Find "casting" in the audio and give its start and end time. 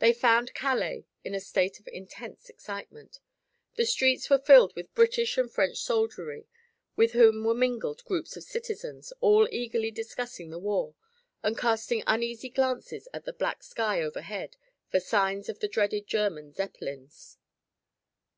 11.56-12.02